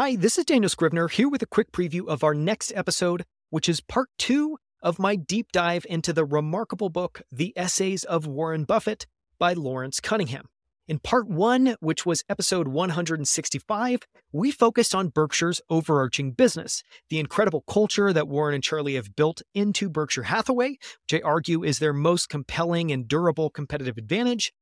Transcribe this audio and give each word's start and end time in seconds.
Hi, 0.00 0.16
this 0.16 0.38
is 0.38 0.46
Daniel 0.46 0.70
Scrivner 0.70 1.10
here 1.10 1.28
with 1.28 1.42
a 1.42 1.46
quick 1.46 1.72
preview 1.72 2.08
of 2.08 2.24
our 2.24 2.32
next 2.32 2.72
episode, 2.74 3.26
which 3.50 3.68
is 3.68 3.82
part 3.82 4.08
two 4.18 4.56
of 4.82 4.98
my 4.98 5.14
deep 5.14 5.52
dive 5.52 5.84
into 5.90 6.14
the 6.14 6.24
remarkable 6.24 6.88
book, 6.88 7.20
The 7.30 7.52
Essays 7.54 8.04
of 8.04 8.26
Warren 8.26 8.64
Buffett 8.64 9.06
by 9.38 9.52
Lawrence 9.52 10.00
Cunningham. 10.00 10.46
In 10.88 11.00
part 11.00 11.28
one, 11.28 11.76
which 11.80 12.06
was 12.06 12.24
episode 12.30 12.66
165, 12.66 14.00
we 14.32 14.50
focused 14.50 14.94
on 14.94 15.10
Berkshire's 15.10 15.60
overarching 15.68 16.32
business, 16.32 16.82
the 17.10 17.18
incredible 17.18 17.62
culture 17.68 18.10
that 18.10 18.26
Warren 18.26 18.54
and 18.54 18.64
Charlie 18.64 18.94
have 18.94 19.14
built 19.14 19.42
into 19.52 19.90
Berkshire 19.90 20.22
Hathaway, 20.22 20.78
which 21.02 21.20
I 21.20 21.20
argue 21.22 21.62
is 21.62 21.78
their 21.78 21.92
most 21.92 22.30
compelling 22.30 22.90
and 22.90 23.06
durable 23.06 23.50
competitive 23.50 23.98
advantage, 23.98 24.54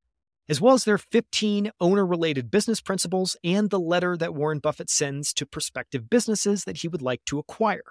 as 0.49 0.61
well 0.61 0.75
as 0.75 0.85
their 0.85 0.99
15 0.99 1.71
owner 1.81 2.07
related 2.07 2.51
business 2.51 2.81
principles 2.81 3.37
and 3.45 3.71
the 3.71 3.81
letter 3.81 4.17
that 4.17 4.35
Warren 4.35 4.59
Buffett 4.59 4.91
sends 4.91 5.33
to 5.35 5.47
prospective 5.47 6.09
businesses 6.09 6.65
that 6.65 6.79
he 6.79 6.89
would 6.89 7.03
like 7.03 7.25
to 7.27 7.39
acquire. 7.39 7.83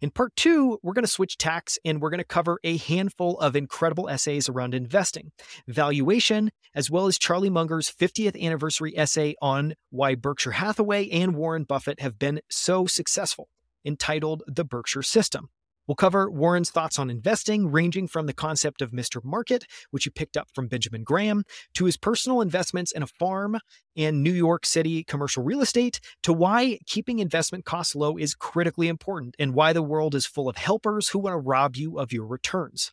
In 0.00 0.10
part 0.10 0.34
two, 0.34 0.78
we're 0.82 0.94
going 0.94 1.04
to 1.04 1.10
switch 1.10 1.36
tacks 1.36 1.78
and 1.84 2.00
we're 2.00 2.08
going 2.08 2.18
to 2.18 2.24
cover 2.24 2.58
a 2.64 2.78
handful 2.78 3.38
of 3.38 3.54
incredible 3.54 4.08
essays 4.08 4.48
around 4.48 4.74
investing, 4.74 5.32
valuation, 5.68 6.50
as 6.74 6.90
well 6.90 7.06
as 7.06 7.18
Charlie 7.18 7.50
Munger's 7.50 7.92
50th 7.92 8.40
anniversary 8.40 8.96
essay 8.96 9.34
on 9.42 9.74
why 9.90 10.14
Berkshire 10.14 10.52
Hathaway 10.52 11.10
and 11.10 11.34
Warren 11.34 11.64
Buffett 11.64 12.00
have 12.00 12.18
been 12.18 12.40
so 12.48 12.86
successful, 12.86 13.50
entitled 13.84 14.42
The 14.46 14.64
Berkshire 14.64 15.02
System. 15.02 15.50
We'll 15.86 15.96
cover 15.96 16.30
Warren's 16.30 16.70
thoughts 16.70 16.98
on 16.98 17.10
investing, 17.10 17.70
ranging 17.70 18.06
from 18.06 18.26
the 18.26 18.32
concept 18.32 18.80
of 18.80 18.92
Mr. 18.92 19.24
Market, 19.24 19.64
which 19.90 20.04
he 20.04 20.10
picked 20.10 20.36
up 20.36 20.48
from 20.54 20.68
Benjamin 20.68 21.02
Graham, 21.02 21.42
to 21.74 21.86
his 21.86 21.96
personal 21.96 22.40
investments 22.40 22.92
in 22.92 23.02
a 23.02 23.08
farm 23.08 23.58
and 23.96 24.22
New 24.22 24.32
York 24.32 24.64
City 24.66 25.02
commercial 25.02 25.42
real 25.42 25.60
estate, 25.60 26.00
to 26.22 26.32
why 26.32 26.78
keeping 26.86 27.18
investment 27.18 27.64
costs 27.64 27.96
low 27.96 28.16
is 28.16 28.34
critically 28.34 28.88
important 28.88 29.34
and 29.38 29.54
why 29.54 29.72
the 29.72 29.82
world 29.82 30.14
is 30.14 30.26
full 30.26 30.48
of 30.48 30.56
helpers 30.56 31.08
who 31.08 31.18
want 31.18 31.34
to 31.34 31.38
rob 31.38 31.76
you 31.76 31.98
of 31.98 32.12
your 32.12 32.26
returns. 32.26 32.92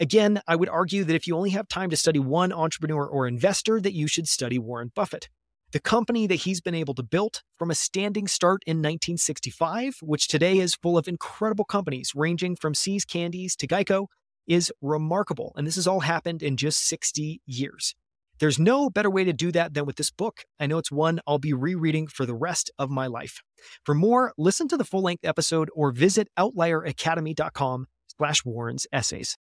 Again, 0.00 0.40
I 0.46 0.54
would 0.54 0.68
argue 0.68 1.04
that 1.04 1.16
if 1.16 1.26
you 1.26 1.34
only 1.34 1.50
have 1.50 1.66
time 1.66 1.90
to 1.90 1.96
study 1.96 2.20
one 2.20 2.52
entrepreneur 2.52 3.04
or 3.04 3.26
investor, 3.26 3.80
that 3.80 3.94
you 3.94 4.06
should 4.06 4.28
study 4.28 4.58
Warren 4.58 4.92
Buffett. 4.94 5.28
The 5.70 5.80
company 5.80 6.26
that 6.26 6.36
he's 6.36 6.62
been 6.62 6.74
able 6.74 6.94
to 6.94 7.02
build 7.02 7.42
from 7.58 7.70
a 7.70 7.74
standing 7.74 8.26
start 8.26 8.62
in 8.66 8.78
1965, 8.78 9.98
which 10.00 10.26
today 10.26 10.58
is 10.58 10.74
full 10.74 10.96
of 10.96 11.06
incredible 11.06 11.66
companies 11.66 12.12
ranging 12.14 12.56
from 12.56 12.74
See's 12.74 13.04
Candies 13.04 13.54
to 13.56 13.66
Geico, 13.66 14.06
is 14.46 14.72
remarkable. 14.80 15.52
And 15.56 15.66
this 15.66 15.74
has 15.74 15.86
all 15.86 16.00
happened 16.00 16.42
in 16.42 16.56
just 16.56 16.86
60 16.86 17.42
years. 17.44 17.94
There's 18.38 18.58
no 18.58 18.88
better 18.88 19.10
way 19.10 19.24
to 19.24 19.34
do 19.34 19.52
that 19.52 19.74
than 19.74 19.84
with 19.84 19.96
this 19.96 20.10
book. 20.10 20.46
I 20.58 20.66
know 20.66 20.78
it's 20.78 20.90
one 20.90 21.20
I'll 21.26 21.38
be 21.38 21.52
rereading 21.52 22.06
for 22.06 22.24
the 22.24 22.34
rest 22.34 22.70
of 22.78 22.88
my 22.88 23.06
life. 23.06 23.42
For 23.84 23.94
more, 23.94 24.32
listen 24.38 24.68
to 24.68 24.78
the 24.78 24.84
full-length 24.84 25.26
episode 25.26 25.68
or 25.74 25.92
visit 25.92 26.28
outlieracademy.com 26.38 27.88
slash 28.16 28.42
Warren's 28.42 28.86
essays. 28.90 29.36